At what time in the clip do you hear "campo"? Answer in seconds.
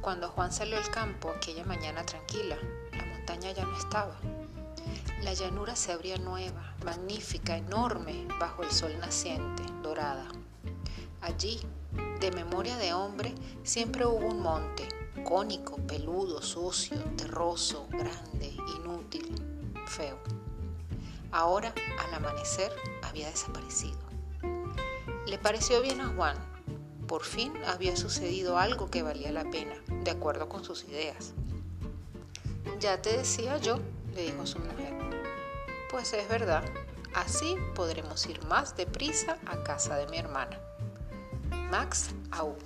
0.90-1.30